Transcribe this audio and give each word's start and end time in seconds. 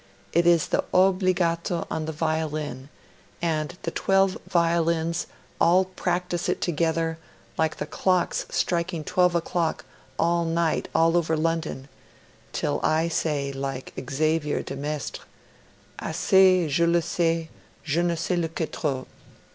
It 0.33 0.47
is 0.47 0.65
the 0.69 0.83
obbligato 0.95 1.85
on 1.91 2.05
the 2.05 2.11
violin, 2.11 2.89
and 3.39 3.77
the 3.83 3.91
twelve 3.91 4.35
violins 4.49 5.27
all 5.59 5.85
practise 5.85 6.49
it 6.49 6.59
together, 6.59 7.19
like 7.55 7.77
the 7.77 7.85
clocks 7.85 8.47
striking 8.49 9.03
twelve 9.03 9.35
o'clock 9.35 9.85
at 10.19 10.43
night 10.45 10.87
all 10.95 11.15
over 11.15 11.37
London, 11.37 11.87
till 12.51 12.79
I 12.81 13.09
say 13.09 13.53
like 13.53 13.93
Xavier 14.09 14.63
de 14.63 14.75
Maistre, 14.75 15.21
Assez, 15.99 16.67
je 16.71 16.99
sais, 17.01 17.49
je 17.83 18.01
ne 18.01 18.07
le 18.07 18.17
sais 18.17 18.49
que 18.55 18.65
trop. 18.65 19.05